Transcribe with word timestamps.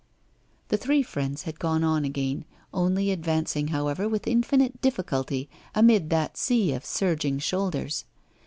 The 0.69 0.77
three 0.77 1.03
friends 1.03 1.43
had 1.43 1.59
gone 1.59 1.83
on 1.83 2.05
again, 2.05 2.45
only 2.73 3.11
advancing, 3.11 3.67
however, 3.67 4.09
with 4.09 4.25
infinite 4.25 4.81
difficulty 4.81 5.47
amid 5.75 6.09
that 6.09 6.37
sea 6.37 6.73
of 6.73 6.83
surging 6.83 7.37
shoulders. 7.37 8.05